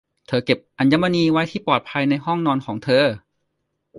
[0.27, 3.05] เธอเก็บอัญมณีไว้ที่ปลอดภัยในห้องนอนของเธอ